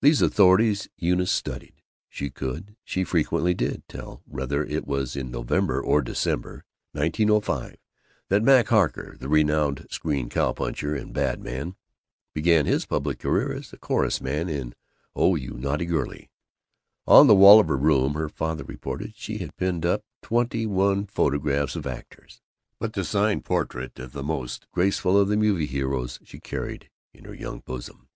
These 0.00 0.22
authorities 0.22 0.88
Eunice 0.96 1.30
studied. 1.30 1.82
She 2.08 2.30
could, 2.30 2.74
she 2.82 3.04
frequently 3.04 3.52
did, 3.52 3.86
tell 3.86 4.22
whether 4.24 4.64
it 4.64 4.86
was 4.86 5.14
in 5.14 5.30
November 5.30 5.78
or 5.78 6.00
December, 6.00 6.64
1905, 6.92 7.76
that 8.30 8.42
Mack 8.42 8.68
Harker, 8.68 9.14
the 9.20 9.28
renowned 9.28 9.86
screen 9.90 10.30
cowpuncher 10.30 10.94
and 10.96 11.12
badman, 11.12 11.76
began 12.32 12.64
his 12.64 12.86
public 12.86 13.18
career, 13.18 13.52
as 13.52 13.74
chorus 13.78 14.22
man 14.22 14.48
in 14.48 14.74
"Oh, 15.14 15.34
You 15.34 15.50
Naughty 15.58 15.84
Girlie." 15.84 16.30
On 17.06 17.26
the 17.26 17.34
wall 17.34 17.60
of 17.60 17.68
her 17.68 17.76
room, 17.76 18.14
her 18.14 18.30
father 18.30 18.64
reported, 18.64 19.12
she 19.16 19.36
had 19.36 19.54
pinned 19.58 19.84
up 19.84 20.02
twenty 20.22 20.64
one 20.64 21.04
photographs 21.04 21.76
of 21.76 21.86
actors. 21.86 22.40
But 22.78 22.94
the 22.94 23.04
signed 23.04 23.44
portrait 23.44 23.98
of 23.98 24.12
the 24.12 24.22
most 24.24 24.66
graceful 24.72 25.18
of 25.18 25.28
the 25.28 25.36
movie 25.36 25.66
heroes 25.66 26.20
she 26.24 26.40
carried 26.40 26.88
in 27.12 27.26
her 27.26 27.34
young 27.34 27.58
bosom. 27.60 28.08